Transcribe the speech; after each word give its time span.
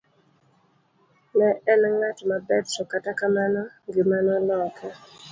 Ne 1.37 1.49
en 1.71 1.83
ng'at 1.99 2.19
maber 2.29 2.63
to 2.73 2.83
kata 2.91 3.11
kamano 3.19 3.63
ngima 3.87 4.17
noloke. 4.25 4.87